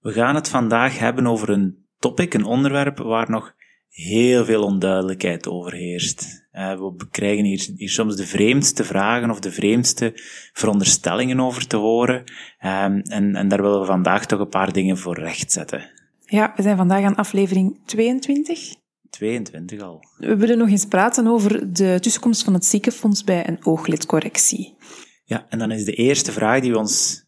We 0.00 0.12
gaan 0.12 0.34
het 0.34 0.48
vandaag 0.48 0.98
hebben 0.98 1.26
over 1.26 1.50
een 1.50 1.86
topic, 1.98 2.34
een 2.34 2.44
onderwerp 2.44 2.98
waar 2.98 3.30
nog 3.30 3.54
heel 3.94 4.44
veel 4.44 4.62
onduidelijkheid 4.62 5.48
over 5.48 5.72
heerst. 5.72 6.46
Eh, 6.50 6.78
we 6.78 7.08
krijgen 7.10 7.44
hier, 7.44 7.68
hier 7.76 7.90
soms 7.90 8.16
de 8.16 8.26
vreemdste 8.26 8.84
vragen 8.84 9.30
of 9.30 9.40
de 9.40 9.52
vreemdste 9.52 10.12
veronderstellingen 10.52 11.40
over 11.40 11.66
te 11.66 11.76
horen. 11.76 12.24
Ehm, 12.58 12.98
en, 12.98 13.34
en 13.34 13.48
daar 13.48 13.62
willen 13.62 13.80
we 13.80 13.86
vandaag 13.86 14.26
toch 14.26 14.40
een 14.40 14.48
paar 14.48 14.72
dingen 14.72 14.98
voor 14.98 15.18
rechtzetten. 15.18 15.90
Ja, 16.20 16.52
we 16.56 16.62
zijn 16.62 16.76
vandaag 16.76 17.04
aan 17.04 17.16
aflevering 17.16 17.80
22. 17.84 18.74
22 19.10 19.80
al. 19.80 20.04
We 20.16 20.36
willen 20.36 20.58
nog 20.58 20.68
eens 20.68 20.86
praten 20.86 21.26
over 21.26 21.72
de 21.72 21.98
tussenkomst 22.00 22.44
van 22.44 22.54
het 22.54 22.64
ziekenfonds 22.64 23.24
bij 23.24 23.48
een 23.48 23.66
ooglidcorrectie. 23.66 24.76
Ja, 25.24 25.46
en 25.48 25.58
dan 25.58 25.70
is 25.70 25.84
de 25.84 25.94
eerste 25.94 26.32
vraag 26.32 26.60
die 26.60 26.72
we 26.72 26.78
ons 26.78 27.24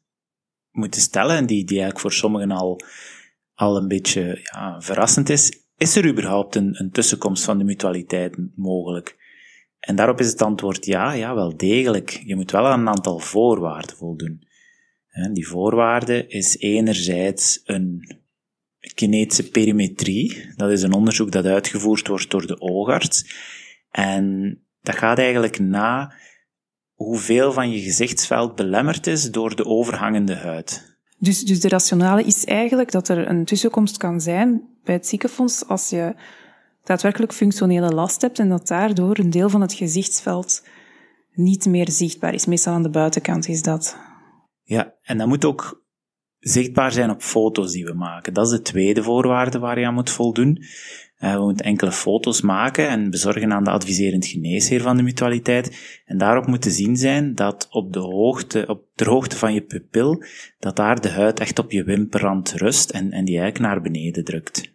moeten 0.70 1.00
stellen, 1.00 1.36
en 1.36 1.46
die, 1.46 1.64
die 1.64 1.80
eigenlijk 1.80 2.00
voor 2.00 2.12
sommigen 2.12 2.50
al, 2.50 2.80
al 3.54 3.76
een 3.76 3.88
beetje 3.88 4.40
ja, 4.42 4.80
verrassend 4.80 5.28
is, 5.28 5.65
is 5.76 5.96
er 5.96 6.08
überhaupt 6.08 6.54
een, 6.54 6.90
tussenkomst 6.92 7.44
van 7.44 7.58
de 7.58 7.64
mutualiteit 7.64 8.36
mogelijk? 8.56 9.16
En 9.78 9.96
daarop 9.96 10.20
is 10.20 10.28
het 10.28 10.42
antwoord 10.42 10.86
ja, 10.86 11.12
ja, 11.12 11.34
wel 11.34 11.56
degelijk. 11.56 12.22
Je 12.24 12.36
moet 12.36 12.50
wel 12.50 12.66
aan 12.66 12.80
een 12.80 12.88
aantal 12.88 13.18
voorwaarden 13.18 13.96
voldoen. 13.96 14.44
En 15.08 15.32
die 15.32 15.48
voorwaarde 15.48 16.26
is 16.26 16.58
enerzijds 16.58 17.60
een 17.64 18.18
kinetische 18.94 19.50
perimetrie. 19.50 20.52
Dat 20.56 20.70
is 20.70 20.82
een 20.82 20.92
onderzoek 20.92 21.32
dat 21.32 21.44
uitgevoerd 21.44 22.08
wordt 22.08 22.30
door 22.30 22.46
de 22.46 22.60
oogarts. 22.60 23.24
En 23.90 24.58
dat 24.80 24.96
gaat 24.96 25.18
eigenlijk 25.18 25.58
na 25.58 26.12
hoeveel 26.92 27.52
van 27.52 27.70
je 27.70 27.80
gezichtsveld 27.80 28.54
belemmerd 28.54 29.06
is 29.06 29.30
door 29.30 29.56
de 29.56 29.64
overhangende 29.64 30.34
huid. 30.34 30.98
Dus, 31.18 31.44
dus 31.44 31.60
de 31.60 31.68
rationale 31.68 32.22
is 32.22 32.44
eigenlijk 32.44 32.90
dat 32.90 33.08
er 33.08 33.28
een 33.28 33.44
tussenkomst 33.44 33.96
kan 33.96 34.20
zijn 34.20 34.75
bij 34.86 34.94
het 34.94 35.06
ziekenfonds 35.06 35.68
als 35.68 35.90
je 35.90 36.14
daadwerkelijk 36.84 37.32
functionele 37.32 37.90
last 37.90 38.20
hebt 38.20 38.38
en 38.38 38.48
dat 38.48 38.66
daardoor 38.66 39.18
een 39.18 39.30
deel 39.30 39.48
van 39.48 39.60
het 39.60 39.72
gezichtsveld 39.72 40.62
niet 41.32 41.66
meer 41.66 41.90
zichtbaar 41.90 42.34
is. 42.34 42.46
Meestal 42.46 42.74
aan 42.74 42.82
de 42.82 42.90
buitenkant 42.90 43.48
is 43.48 43.62
dat. 43.62 43.96
Ja, 44.62 44.94
en 45.02 45.18
dat 45.18 45.26
moet 45.26 45.44
ook 45.44 45.84
zichtbaar 46.38 46.92
zijn 46.92 47.10
op 47.10 47.22
foto's 47.22 47.72
die 47.72 47.84
we 47.84 47.92
maken. 47.92 48.34
Dat 48.34 48.46
is 48.46 48.52
de 48.52 48.62
tweede 48.62 49.02
voorwaarde 49.02 49.58
waar 49.58 49.78
je 49.78 49.86
aan 49.86 49.94
moet 49.94 50.10
voldoen. 50.10 50.64
Uh, 51.18 51.34
we 51.34 51.44
moeten 51.44 51.66
enkele 51.66 51.92
foto's 51.92 52.40
maken 52.40 52.88
en 52.88 53.10
bezorgen 53.10 53.52
aan 53.52 53.64
de 53.64 53.70
adviserend 53.70 54.26
geneesheer 54.26 54.80
van 54.80 54.96
de 54.96 55.02
mutualiteit. 55.02 56.00
En 56.04 56.18
daarop 56.18 56.46
moet 56.46 56.62
te 56.62 56.70
zien 56.70 56.96
zijn 56.96 57.34
dat 57.34 57.66
op 57.70 57.92
de 57.92 57.98
hoogte, 57.98 58.64
op 58.66 58.84
de 58.94 59.04
hoogte 59.04 59.36
van 59.36 59.54
je 59.54 59.62
pupil, 59.62 60.24
dat 60.58 60.76
daar 60.76 61.00
de 61.00 61.08
huid 61.08 61.40
echt 61.40 61.58
op 61.58 61.70
je 61.70 61.84
wimperrand 61.84 62.52
rust 62.52 62.90
en, 62.90 63.12
en 63.12 63.24
die 63.24 63.38
eigenlijk 63.38 63.72
naar 63.72 63.82
beneden 63.82 64.24
drukt. 64.24 64.74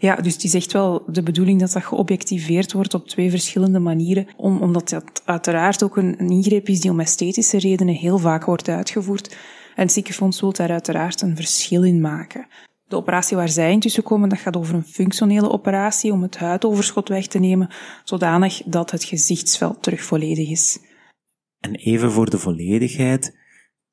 Ja, 0.00 0.16
dus 0.16 0.32
het 0.32 0.44
is 0.44 0.54
echt 0.54 0.72
wel 0.72 1.02
de 1.06 1.22
bedoeling 1.22 1.60
dat 1.60 1.72
dat 1.72 1.84
geobjectiveerd 1.84 2.72
wordt 2.72 2.94
op 2.94 3.08
twee 3.08 3.30
verschillende 3.30 3.78
manieren, 3.78 4.26
om, 4.36 4.60
omdat 4.62 4.88
dat 4.88 5.22
uiteraard 5.24 5.82
ook 5.82 5.96
een, 5.96 6.14
een 6.18 6.30
ingreep 6.30 6.68
is 6.68 6.80
die 6.80 6.90
om 6.90 7.00
esthetische 7.00 7.58
redenen 7.58 7.94
heel 7.94 8.18
vaak 8.18 8.44
wordt 8.44 8.68
uitgevoerd. 8.68 9.36
En 9.74 9.82
het 9.82 9.92
ziekenfonds 9.92 10.40
wil 10.40 10.52
daar 10.52 10.70
uiteraard 10.70 11.20
een 11.20 11.36
verschil 11.36 11.84
in 11.84 12.00
maken. 12.00 12.46
De 12.84 12.96
operatie 12.96 13.36
waar 13.36 13.48
zij 13.48 13.72
intussen 13.72 14.02
komen, 14.02 14.28
dat 14.28 14.38
gaat 14.38 14.56
over 14.56 14.74
een 14.74 14.84
functionele 14.84 15.50
operatie 15.50 16.12
om 16.12 16.22
het 16.22 16.36
huidoverschot 16.36 17.08
weg 17.08 17.26
te 17.26 17.38
nemen, 17.38 17.70
zodanig 18.04 18.62
dat 18.64 18.90
het 18.90 19.04
gezichtsveld 19.04 19.82
terug 19.82 20.02
volledig 20.02 20.50
is. 20.50 20.78
En 21.60 21.74
even 21.74 22.12
voor 22.12 22.30
de 22.30 22.38
volledigheid, 22.38 23.37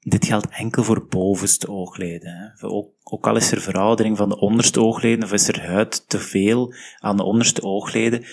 dit 0.07 0.25
geldt 0.25 0.49
enkel 0.49 0.83
voor 0.83 1.07
bovenste 1.07 1.69
oogleden. 1.69 2.31
Hè. 2.33 2.67
Ook, 2.67 2.91
ook 3.03 3.27
al 3.27 3.35
is 3.35 3.51
er 3.51 3.61
veroudering 3.61 4.17
van 4.17 4.29
de 4.29 4.39
onderste 4.39 4.81
oogleden, 4.81 5.23
of 5.23 5.31
is 5.31 5.47
er 5.47 5.65
huid 5.65 6.09
te 6.09 6.19
veel 6.19 6.73
aan 6.99 7.17
de 7.17 7.23
onderste 7.23 7.63
oogleden, 7.63 8.25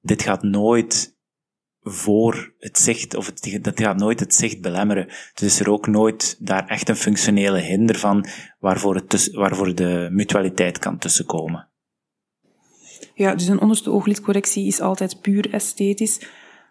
dit 0.00 0.22
gaat 0.22 0.42
nooit 0.42 1.16
voor 1.80 2.54
het 2.58 2.78
zicht, 2.78 3.14
of 3.14 3.26
het, 3.26 3.58
dat 3.62 3.80
gaat 3.80 3.96
nooit 3.96 4.20
het 4.20 4.34
zicht 4.34 4.60
belemmeren. 4.60 5.06
Dus 5.06 5.42
is 5.42 5.60
er 5.60 5.70
ook 5.70 5.86
nooit 5.86 6.36
daar 6.38 6.66
echt 6.66 6.88
een 6.88 6.96
functionele 6.96 7.58
hinder 7.58 7.98
van 7.98 8.26
waarvoor, 8.58 8.94
het 8.94 9.30
waarvoor 9.32 9.74
de 9.74 10.08
mutualiteit 10.10 10.78
kan 10.78 10.98
tussenkomen. 10.98 11.68
Ja, 13.14 13.34
dus 13.34 13.46
een 13.46 13.60
onderste 13.60 13.90
ooglidcorrectie 13.90 14.66
is 14.66 14.80
altijd 14.80 15.20
puur 15.20 15.52
esthetisch. 15.52 16.20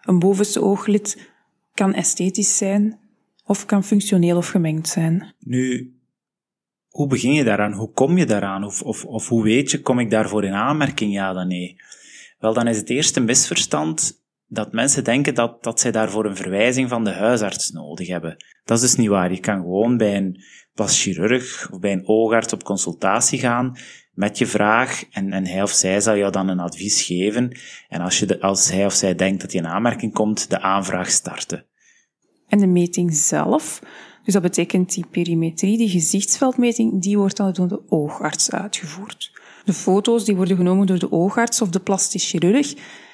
Een 0.01 0.19
bovenste 0.19 0.61
ooglid 0.61 1.31
kan 1.73 1.93
esthetisch 1.93 2.57
zijn, 2.57 2.99
of 3.43 3.65
kan 3.65 3.83
functioneel 3.83 4.37
of 4.37 4.47
gemengd 4.47 4.87
zijn. 4.87 5.35
Nu, 5.39 5.93
hoe 6.87 7.07
begin 7.07 7.33
je 7.33 7.43
daaraan? 7.43 7.73
Hoe 7.73 7.91
kom 7.91 8.17
je 8.17 8.25
daaraan? 8.25 8.63
Of, 8.63 8.81
of, 8.81 9.05
of 9.05 9.27
hoe 9.27 9.43
weet 9.43 9.71
je, 9.71 9.81
kom 9.81 9.99
ik 9.99 10.09
daarvoor 10.09 10.43
in 10.43 10.53
aanmerking? 10.53 11.13
Ja 11.13 11.33
dan 11.33 11.47
nee. 11.47 11.75
Wel, 12.39 12.53
dan 12.53 12.67
is 12.67 12.77
het 12.77 12.89
eerste 12.89 13.19
misverstand 13.19 14.21
dat 14.47 14.71
mensen 14.71 15.03
denken 15.03 15.35
dat, 15.35 15.63
dat 15.63 15.79
zij 15.79 15.91
daarvoor 15.91 16.25
een 16.25 16.35
verwijzing 16.35 16.89
van 16.89 17.03
de 17.03 17.11
huisarts 17.11 17.71
nodig 17.71 18.07
hebben. 18.07 18.35
Dat 18.63 18.77
is 18.77 18.83
dus 18.83 18.95
niet 18.95 19.07
waar. 19.07 19.31
Je 19.31 19.39
kan 19.39 19.61
gewoon 19.61 19.97
bij 19.97 20.17
een 20.17 20.43
plaschirurg 20.73 21.69
of 21.71 21.79
bij 21.79 21.91
een 21.91 22.07
oogarts 22.07 22.53
op 22.53 22.63
consultatie 22.63 23.39
gaan 23.39 23.77
met 24.11 24.37
je 24.37 24.45
vraag 24.45 25.03
en, 25.11 25.33
en 25.33 25.47
hij 25.47 25.61
of 25.61 25.71
zij 25.71 26.01
zal 26.01 26.17
jou 26.17 26.31
dan 26.31 26.47
een 26.47 26.59
advies 26.59 27.01
geven. 27.01 27.57
En 27.89 28.01
als, 28.01 28.19
je 28.19 28.41
als 28.41 28.71
hij 28.71 28.85
of 28.85 28.93
zij 28.93 29.15
denkt 29.15 29.41
dat 29.41 29.51
je 29.51 29.57
in 29.57 29.67
aanmerking 29.67 30.13
komt, 30.13 30.49
de 30.49 30.61
aanvraag 30.61 31.09
starten. 31.09 31.65
En 32.53 32.59
de 32.59 32.67
meting 32.67 33.13
zelf, 33.13 33.79
dus 34.23 34.33
dat 34.33 34.41
betekent 34.41 34.93
die 34.93 35.05
perimetrie, 35.11 35.77
die 35.77 35.89
gezichtsveldmeting, 35.89 37.01
die 37.01 37.17
wordt 37.17 37.37
dan 37.37 37.53
door 37.53 37.67
de 37.67 37.81
oogarts 37.89 38.51
uitgevoerd. 38.51 39.31
De 39.65 39.73
foto's 39.73 40.25
die 40.25 40.35
worden 40.35 40.57
genomen 40.57 40.87
door 40.87 40.99
de 40.99 41.11
oogarts 41.11 41.61
of 41.61 41.69
de 41.69 41.79
plastisch 41.79 42.29
chirurg 42.29 42.73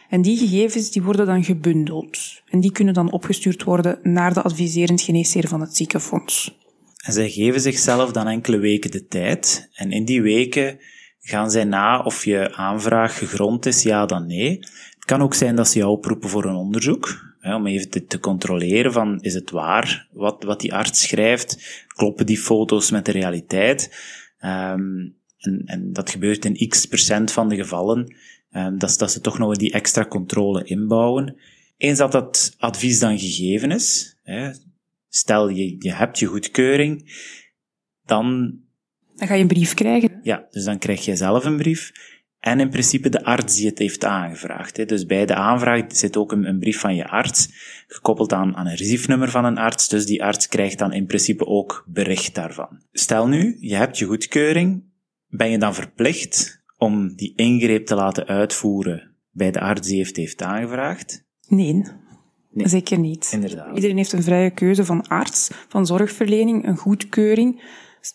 en 0.10 0.22
die 0.22 0.38
gegevens 0.38 0.92
die 0.92 1.04
worden 1.04 1.26
dan 1.26 1.44
gebundeld. 1.44 2.42
En 2.50 2.60
die 2.60 2.72
kunnen 2.72 2.94
dan 2.94 3.12
opgestuurd 3.12 3.64
worden 3.64 4.00
naar 4.04 4.34
de 4.34 4.42
adviserend 4.42 5.02
geneesheer 5.02 5.48
van 5.48 5.62
het 5.62 5.76
ziekenfonds. 5.76 6.58
En 7.06 7.14
zij 7.14 7.30
geven 7.30 7.62
zichzelf 7.62 8.12
dan 8.12 8.28
enkele 8.28 8.58
weken 8.58 8.92
de 8.92 9.06
tijd. 9.06 9.70
En 9.74 9.92
in 9.92 10.06
die 10.06 10.22
weken 10.22 10.80
gaan 11.20 11.52
zij 11.52 11.64
na 11.64 12.02
of 12.02 12.26
je 12.26 12.56
aanvraag 12.56 13.18
gegrond 13.18 13.66
is, 13.66 13.84
ja 13.84 14.06
dan 14.06 14.28
nee. 14.28 14.58
Het 14.96 15.06
kan 15.06 15.22
ook 15.22 15.34
zijn 15.34 15.56
dat 15.56 15.68
ze 15.70 15.78
jou 15.78 15.92
oproepen 15.92 16.30
voor 16.30 16.46
een 16.46 16.56
onderzoek. 16.56 17.29
Hè, 17.40 17.56
om 17.56 17.68
even 17.68 17.90
te, 17.90 18.06
te, 18.06 18.20
controleren 18.20 18.94
van, 18.94 19.22
is 19.22 19.34
het 19.34 19.52
waar 19.52 20.08
wat, 20.12 20.44
wat 20.44 20.60
die 20.60 20.74
arts 20.74 21.02
schrijft? 21.02 21.84
Kloppen 21.88 22.26
die 22.26 22.38
foto's 22.38 22.92
met 22.92 23.06
de 23.06 23.12
realiteit? 23.12 23.92
Um, 24.42 25.18
en, 25.38 25.62
en 25.66 25.94
dat 25.94 26.10
gebeurt 26.10 26.46
in 26.46 26.68
x 26.68 26.86
procent 26.86 27.32
van 27.32 27.50
de 27.50 27.56
gevallen. 27.56 28.16
Um, 28.52 28.78
dat, 28.78 28.98
dat 28.98 29.12
ze 29.12 29.22
toch 29.22 29.38
nog 29.38 29.56
die 29.56 29.72
extra 29.72 30.06
controle 30.06 30.64
inbouwen. 30.64 31.36
Eens 31.78 31.98
dat 31.98 32.12
dat 32.12 32.56
advies 32.58 33.00
dan 33.00 33.20
gegeven 33.20 33.72
is, 33.72 34.18
hè, 34.24 34.52
stel 35.10 35.50
je, 35.50 35.76
je 35.80 35.94
hebt 35.94 36.20
je 36.20 36.26
goedkeuring, 36.26 37.12
dan... 38.06 38.58
Dan 39.16 39.28
ga 39.28 39.34
je 39.34 39.42
een 39.42 39.48
brief 39.48 39.74
krijgen. 39.74 40.20
Ja, 40.24 40.48
dus 40.52 40.64
dan 40.64 40.78
krijg 40.78 41.06
je 41.06 41.16
zelf 41.16 41.46
een 41.46 41.58
brief. 41.58 41.92
En 42.40 42.60
in 42.60 42.70
principe 42.70 43.10
de 43.10 43.24
arts 43.24 43.56
die 43.56 43.68
het 43.68 43.78
heeft 43.78 44.06
aangevraagd. 44.06 44.78
Hè. 44.78 44.86
Dus 44.86 45.06
bij 45.06 45.26
de 45.26 45.36
aanvraag 45.36 45.84
zit 45.88 46.18
ook 46.18 46.32
een, 46.32 46.46
een 46.46 46.60
brief 46.60 46.80
van 46.80 46.96
je 46.96 47.08
arts, 47.08 47.50
gekoppeld 47.88 48.34
aan, 48.34 48.56
aan 48.56 48.68
een 48.68 48.76
reciefnummer 48.76 49.30
van 49.30 49.46
een 49.46 49.58
arts. 49.58 49.88
Dus 49.88 50.06
die 50.06 50.24
arts 50.24 50.48
krijgt 50.48 50.78
dan 50.78 50.94
in 50.94 51.06
principe 51.06 51.46
ook 51.46 51.86
bericht 51.88 52.36
daarvan. 52.36 52.84
Stel 52.92 53.28
nu, 53.28 53.58
je 53.60 53.76
hebt 53.76 53.98
je 53.98 54.06
goedkeuring, 54.06 54.84
ben 55.28 55.50
je 55.50 55.58
dan 55.58 55.74
verplicht 55.74 56.64
om 56.78 57.16
die 57.16 57.34
ingreep 57.36 57.86
te 57.86 57.96
laten 57.96 58.26
uitvoeren 58.26 59.16
bij 59.32 59.52
de 59.52 59.60
arts 59.60 59.88
die 59.88 59.98
heeft, 59.98 60.16
heeft 60.16 60.42
aangevraagd? 60.42 61.26
Nee, 61.48 61.74
nee. 62.52 62.68
zeker 62.68 63.00
niet. 63.00 63.30
Inderdaad. 63.34 63.76
Iedereen 63.76 63.98
heeft 63.98 64.14
een 64.14 64.24
vrije 64.24 64.50
keuze 64.50 64.86
van 64.86 65.08
arts, 65.08 65.52
van 65.68 65.86
zorgverlening, 65.86 66.68
een 66.68 66.78
goedkeuring. 66.78 67.62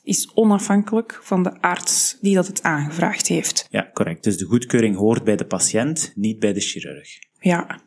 Is 0.03 0.31
onafhankelijk 0.35 1.19
van 1.23 1.43
de 1.43 1.61
arts 1.61 2.19
die 2.21 2.35
dat 2.35 2.47
het 2.47 2.63
aangevraagd 2.63 3.27
heeft. 3.27 3.67
Ja, 3.71 3.91
correct. 3.93 4.25
Dus 4.25 4.37
de 4.37 4.45
goedkeuring 4.45 4.97
hoort 4.97 5.25
bij 5.25 5.37
de 5.37 5.47
patiënt, 5.47 6.13
niet 6.15 6.39
bij 6.39 6.53
de 6.53 6.61
chirurg. 6.61 7.09
Ja. 7.41 7.81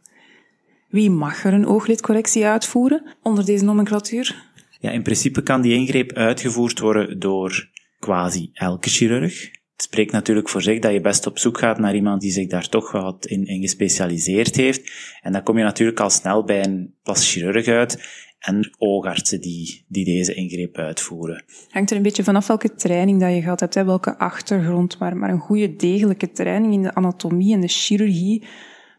Wie 0.89 1.09
mag 1.09 1.45
er 1.45 1.53
een 1.53 1.65
ooglidcorrectie 1.65 2.45
uitvoeren 2.45 3.15
onder 3.23 3.45
deze 3.45 3.63
nomenclatuur? 3.63 4.45
Ja, 4.79 4.91
in 4.91 5.03
principe 5.03 5.43
kan 5.43 5.61
die 5.61 5.73
ingreep 5.73 6.13
uitgevoerd 6.13 6.79
worden 6.79 7.19
door 7.19 7.69
quasi 7.99 8.49
elke 8.53 8.89
chirurg. 8.89 9.55
Het 9.77 9.85
spreekt 9.85 10.11
natuurlijk 10.11 10.49
voor 10.49 10.61
zich 10.61 10.79
dat 10.79 10.91
je 10.91 11.01
best 11.01 11.27
op 11.27 11.39
zoek 11.39 11.57
gaat 11.57 11.79
naar 11.79 11.95
iemand 11.95 12.21
die 12.21 12.31
zich 12.31 12.47
daar 12.47 12.69
toch 12.69 12.91
wat 12.91 13.25
in, 13.25 13.45
in 13.45 13.61
gespecialiseerd 13.61 14.55
heeft. 14.55 14.91
En 15.21 15.31
dan 15.31 15.43
kom 15.43 15.57
je 15.57 15.63
natuurlijk 15.63 15.99
al 15.99 16.09
snel 16.09 16.43
bij 16.43 16.65
een 16.65 16.93
plas 17.03 17.31
chirurg 17.31 17.67
uit 17.67 18.25
en 18.39 18.75
oogartsen 18.77 19.41
die, 19.41 19.85
die 19.87 20.05
deze 20.05 20.33
ingreep 20.33 20.77
uitvoeren. 20.77 21.43
Hangt 21.69 21.91
er 21.91 21.97
een 21.97 22.03
beetje 22.03 22.23
vanaf 22.23 22.47
welke 22.47 22.75
training 22.75 23.19
dat 23.19 23.33
je 23.33 23.41
gehad 23.41 23.59
hebt, 23.59 23.73
hè, 23.73 23.85
welke 23.85 24.17
achtergrond, 24.17 24.99
maar, 24.99 25.17
maar 25.17 25.29
een 25.29 25.39
goede 25.39 25.75
degelijke 25.75 26.31
training 26.31 26.73
in 26.73 26.81
de 26.81 26.93
anatomie 26.93 27.53
en 27.53 27.61
de 27.61 27.67
chirurgie 27.67 28.47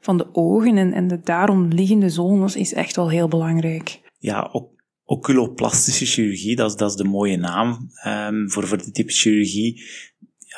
van 0.00 0.16
de 0.16 0.34
ogen 0.34 0.76
en, 0.76 0.92
en 0.92 1.08
de 1.08 1.20
daarom 1.20 1.68
liggende 1.68 2.08
zones 2.08 2.56
is 2.56 2.72
echt 2.72 2.96
wel 2.96 3.10
heel 3.10 3.28
belangrijk. 3.28 4.00
Ja, 4.18 4.48
ook 4.52 4.70
oculoplastische 5.04 6.06
chirurgie, 6.06 6.56
dat 6.56 6.70
is, 6.70 6.76
dat 6.76 6.90
is 6.90 6.96
de 6.96 7.04
mooie 7.04 7.36
naam 7.36 7.90
um, 8.06 8.50
voor, 8.50 8.66
voor 8.66 8.78
dit 8.78 8.94
type 8.94 9.12
chirurgie. 9.12 9.82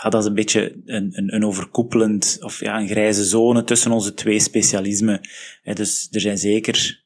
Ja, 0.03 0.11
dat 0.11 0.23
is 0.23 0.29
een 0.29 0.35
beetje 0.35 0.81
een, 0.85 1.19
een, 1.19 1.35
een 1.35 1.45
overkoepelend, 1.45 2.39
of 2.41 2.61
ja, 2.61 2.81
een 2.81 2.89
grijze 2.89 3.25
zone 3.25 3.65
tussen 3.65 3.91
onze 3.91 4.15
twee 4.15 4.41
specialismen. 4.41 5.21
dus 5.63 6.09
er 6.11 6.21
zijn 6.21 6.39
zeker 6.39 7.05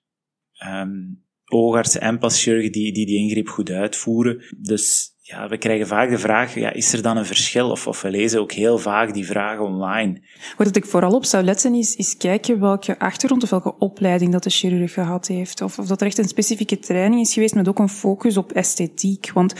um, 0.66 1.24
oogartsen 1.54 2.00
en 2.00 2.18
plaschirurgen 2.18 2.72
die, 2.72 2.92
die 2.92 3.06
die 3.06 3.18
ingreep 3.18 3.48
goed 3.48 3.70
uitvoeren. 3.70 4.42
Dus 4.56 5.14
ja, 5.26 5.48
we 5.48 5.58
krijgen 5.58 5.86
vaak 5.86 6.10
de 6.10 6.18
vraag, 6.18 6.54
ja, 6.54 6.72
is 6.72 6.92
er 6.92 7.02
dan 7.02 7.16
een 7.16 7.26
verschil? 7.26 7.70
Of, 7.70 7.86
of 7.86 8.02
we 8.02 8.10
lezen 8.10 8.40
ook 8.40 8.52
heel 8.52 8.78
vaak 8.78 9.14
die 9.14 9.26
vragen 9.26 9.64
online. 9.64 10.22
Wat 10.56 10.76
ik 10.76 10.86
vooral 10.86 11.12
op 11.12 11.24
zou 11.24 11.44
letten 11.44 11.74
is, 11.74 11.96
is 11.96 12.16
kijken 12.16 12.60
welke 12.60 12.98
achtergrond 12.98 13.42
of 13.42 13.50
welke 13.50 13.78
opleiding 13.78 14.32
dat 14.32 14.42
de 14.42 14.50
chirurg 14.50 14.92
gehad 14.92 15.26
heeft. 15.26 15.60
Of, 15.60 15.78
of 15.78 15.86
dat 15.86 16.00
er 16.00 16.06
echt 16.06 16.18
een 16.18 16.28
specifieke 16.28 16.78
training 16.78 17.20
is 17.20 17.32
geweest 17.32 17.54
met 17.54 17.68
ook 17.68 17.78
een 17.78 17.88
focus 17.88 18.36
op 18.36 18.52
esthetiek. 18.52 19.30
Want 19.32 19.54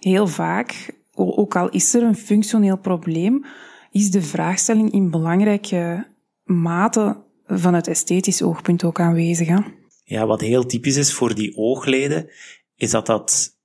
heel 0.00 0.26
vaak, 0.26 0.94
ook 1.14 1.56
al 1.56 1.68
is 1.68 1.94
er 1.94 2.02
een 2.02 2.16
functioneel 2.16 2.78
probleem, 2.78 3.44
is 3.90 4.10
de 4.10 4.22
vraagstelling 4.22 4.92
in 4.92 5.10
belangrijke 5.10 6.06
mate 6.44 7.16
van 7.46 7.74
het 7.74 7.88
esthetisch 7.88 8.42
oogpunt 8.42 8.84
ook 8.84 9.00
aanwezig. 9.00 9.48
Hè? 9.48 9.58
Ja, 10.08 10.26
wat 10.26 10.40
heel 10.40 10.66
typisch 10.66 10.96
is 10.96 11.12
voor 11.12 11.34
die 11.34 11.56
oogleden, 11.56 12.30
is 12.74 12.90
dat 12.90 13.06
dat 13.06 13.58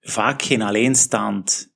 vaak 0.00 0.42
geen 0.42 0.62
alleenstaand 0.62 1.74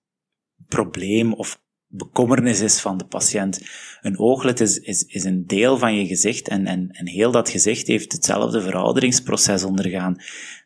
probleem 0.68 1.32
of 1.32 1.62
bekommernis 1.96 2.60
is 2.60 2.80
van 2.80 2.96
de 2.98 3.04
patiënt. 3.04 3.60
Een 4.00 4.18
ooglid 4.18 4.60
is, 4.60 4.78
is, 4.78 5.02
is 5.02 5.24
een 5.24 5.46
deel 5.46 5.78
van 5.78 5.94
je 5.94 6.06
gezicht 6.06 6.48
en, 6.48 6.66
en, 6.66 6.88
en 6.90 7.08
heel 7.08 7.30
dat 7.30 7.50
gezicht 7.50 7.86
heeft 7.86 8.12
hetzelfde 8.12 8.60
verouderingsproces 8.60 9.64
ondergaan. 9.64 10.16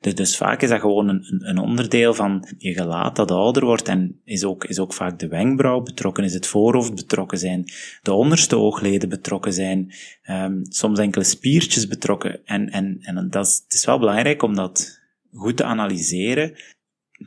Dus, 0.00 0.14
dus 0.14 0.36
vaak 0.36 0.62
is 0.62 0.68
dat 0.68 0.80
gewoon 0.80 1.08
een, 1.08 1.42
een 1.48 1.58
onderdeel 1.58 2.14
van 2.14 2.48
je 2.58 2.72
gelaat 2.72 3.16
dat 3.16 3.30
ouder 3.30 3.64
wordt 3.64 3.88
en 3.88 4.20
is 4.24 4.44
ook, 4.44 4.64
is 4.64 4.78
ook 4.78 4.92
vaak 4.92 5.18
de 5.18 5.28
wenkbrauw 5.28 5.80
betrokken, 5.80 6.24
is 6.24 6.34
het 6.34 6.46
voorhoofd 6.46 6.94
betrokken 6.94 7.38
zijn, 7.38 7.64
de 8.02 8.12
onderste 8.12 8.56
oogleden 8.56 9.08
betrokken 9.08 9.52
zijn, 9.52 9.94
um, 10.30 10.60
soms 10.62 10.98
enkele 10.98 11.24
spiertjes 11.24 11.86
betrokken. 11.86 12.40
En, 12.44 12.70
en, 12.70 12.98
en 13.00 13.28
dat 13.30 13.46
is, 13.46 13.60
het 13.64 13.74
is 13.74 13.84
wel 13.84 13.98
belangrijk 13.98 14.42
om 14.42 14.54
dat 14.54 15.00
goed 15.32 15.56
te 15.56 15.64
analyseren 15.64 16.54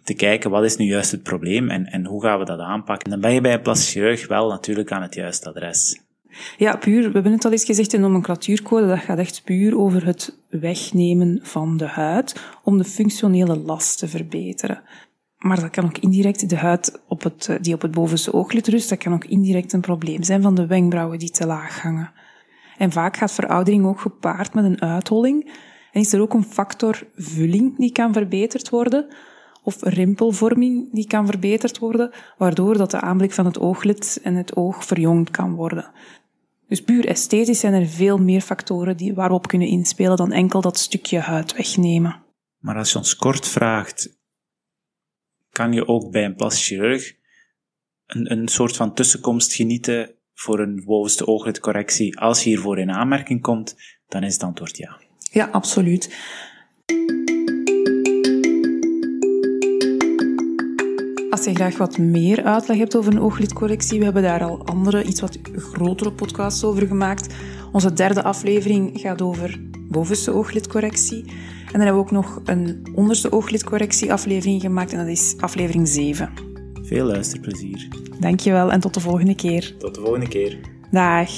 te 0.04 0.14
kijken 0.14 0.50
wat 0.50 0.64
is 0.64 0.78
nu 0.78 0.86
juist 0.86 1.12
het 1.12 1.24
probleem 1.24 1.70
en, 1.70 1.86
en 1.86 2.06
hoe 2.06 2.22
gaan 2.22 2.40
we 2.40 2.46
dat 2.46 2.60
aanpakken. 2.60 3.10
Dan 3.10 3.22
ben 3.22 3.34
je 3.34 3.42
bij 3.42 3.62
een 3.64 4.28
wel 4.28 4.50
natuurlijk 4.50 4.92
aan 4.92 5.02
het 5.02 5.14
juiste 5.14 5.50
adres. 5.50 6.02
Ja, 6.58 6.76
puur, 6.76 7.08
we 7.08 7.12
hebben 7.12 7.32
het 7.32 7.46
al 7.46 7.52
eens 7.52 7.66
gezegd, 7.66 7.92
de 7.92 7.98
nomenclatuurcode, 7.98 8.88
dat 8.88 9.00
gaat 9.00 9.18
echt 9.18 9.42
puur 9.44 9.78
over 9.78 10.06
het 10.06 10.38
wegnemen 10.50 11.40
van 11.42 11.78
de 11.78 11.86
huid 11.86 12.42
om 12.64 12.78
de 12.78 12.84
functionele 12.84 13.58
last 13.58 14.00
te 14.00 14.08
verbeteren. 14.08 14.82
Maar 15.38 15.60
dat 15.60 15.70
kan 15.70 15.86
ook 15.86 15.98
indirect, 15.98 16.50
de 16.50 16.56
huid 16.58 17.02
op 17.08 17.24
het, 17.24 17.58
die 17.62 17.74
op 17.74 17.82
het 17.82 17.92
bovenste 17.92 18.34
ooglid 18.34 18.68
rust, 18.68 18.90
dat 18.90 18.98
kan 18.98 19.14
ook 19.14 19.26
indirect 19.26 19.74
een 19.74 19.82
probleem 19.82 20.24
zijn 20.24 20.42
van 20.42 20.56
de 20.56 20.68
wenkbrauwen 20.68 21.20
die 21.20 21.30
te 21.30 21.46
laag 21.46 21.82
hangen. 21.82 22.12
En 22.78 22.92
vaak 22.92 23.18
gaat 23.18 23.32
veroudering 23.32 23.86
ook 23.86 24.00
gepaard 24.00 24.54
met 24.54 24.64
een 24.64 24.82
uitholling. 24.82 25.52
En 25.92 26.02
is 26.02 26.14
er 26.14 26.22
ook 26.22 26.34
een 26.34 26.44
factor 26.44 27.04
vulling 27.16 27.78
die 27.78 27.92
kan 27.92 28.14
verbeterd 28.14 28.70
worden, 28.70 29.08
of 29.64 29.82
rimpelvorming 29.82 30.94
die 30.94 31.08
kan 31.08 31.26
verbeterd 31.26 31.80
worden, 31.80 32.12
waardoor 32.38 32.78
dat 32.78 32.92
de 32.92 33.02
aanblik 33.02 33.32
van 33.32 33.46
het 33.46 33.60
ooglid 33.60 34.20
en 34.24 34.36
het 34.36 34.56
oog 34.56 34.86
verjongd 34.86 35.32
kan 35.32 35.56
worden. 35.56 35.92
Dus 36.68 36.84
puur 36.84 37.06
esthetisch 37.06 37.60
zijn 37.60 37.74
er 37.74 37.88
veel 37.88 38.18
meer 38.18 38.42
factoren 38.42 38.98
die 38.98 39.14
waarop 39.14 39.48
kunnen 39.48 39.68
inspelen 39.68 40.18
dan 40.18 40.32
enkel 40.32 40.62
dat 40.62 40.78
stukje 40.78 41.20
huid 41.20 41.54
wegnemen. 41.54 42.24
Maar 42.60 42.78
als 42.78 42.92
je 42.92 42.98
ons 42.98 43.16
kort 43.16 43.48
vraagt, 43.48 44.20
kan 45.50 45.74
je 45.74 45.88
ook 45.88 46.12
bij 46.12 46.26
een 46.26 46.36
plastisch 46.36 46.68
chirurg 46.68 47.20
een, 48.14 48.32
een 48.32 48.48
soort 48.48 48.76
van 48.76 48.94
tussenkomst 48.94 49.54
genieten 49.54 50.16
voor 50.34 50.60
een 50.60 50.84
bovenste 50.86 51.28
ooglidcorrectie 51.28 52.20
als 52.20 52.44
je 52.44 52.50
hiervoor 52.50 52.80
in 52.80 52.92
aanmerking 52.92 53.42
komt, 53.42 53.76
dan 54.08 54.24
is 54.24 54.34
het 54.34 54.44
antwoord 54.44 54.78
ja. 54.78 55.00
Ja, 55.32 55.46
absoluut. 55.46 56.16
Als 61.42 61.50
je 61.50 61.56
graag 61.56 61.78
wat 61.78 61.98
meer 61.98 62.44
uitleg 62.44 62.78
hebt 62.78 62.96
over 62.96 63.12
een 63.12 63.22
ooglidcorrectie, 63.22 63.98
we 63.98 64.04
hebben 64.04 64.24
daar 64.24 64.44
al 64.44 64.66
andere, 64.66 65.04
iets 65.04 65.22
wat 65.22 65.40
grotere 65.56 66.12
podcasts 66.12 66.64
over 66.64 66.88
gemaakt. 66.88 67.34
Onze 67.72 67.94
derde 67.94 68.24
aflevering 68.24 68.92
gaat 68.94 69.22
over 69.22 69.60
bovenste 69.90 70.32
ooglidcorrectie. 70.32 71.24
En 71.26 71.72
dan 71.72 71.82
hebben 71.82 71.94
we 71.94 72.00
ook 72.00 72.12
nog 72.12 72.42
een 72.46 72.92
onderste 72.96 73.32
ooglidcorrectie 73.32 74.14
aflevering 74.14 74.62
gemaakt 74.62 74.92
en 74.92 74.98
dat 74.98 75.08
is 75.08 75.36
aflevering 75.40 75.88
7. 75.88 76.30
Veel 76.82 77.06
luisterplezier. 77.06 77.88
Dankjewel 78.20 78.72
en 78.72 78.80
tot 78.80 78.94
de 78.94 79.00
volgende 79.00 79.36
keer. 79.36 79.76
Tot 79.78 79.96
de 79.96 80.02
volgende 80.02 80.28
keer. 80.28 80.60
Dag. 80.92 81.30